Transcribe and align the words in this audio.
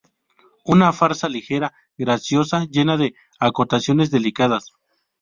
Una 0.75 0.87
farsa 0.99 1.29
ligera, 1.29 1.71
graciosa, 1.95 2.65
llena 2.65 2.97
de 2.97 3.13
acotaciones 3.39 4.09
delicadas. 4.09 4.73